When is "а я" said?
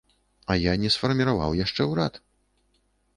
0.53-0.71